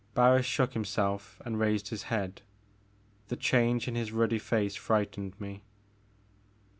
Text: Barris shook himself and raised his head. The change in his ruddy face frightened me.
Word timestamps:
Barris 0.15 0.47
shook 0.47 0.73
himself 0.73 1.39
and 1.45 1.59
raised 1.59 1.89
his 1.89 2.01
head. 2.09 2.41
The 3.27 3.35
change 3.35 3.87
in 3.87 3.93
his 3.93 4.11
ruddy 4.11 4.39
face 4.39 4.75
frightened 4.75 5.39
me. 5.39 5.61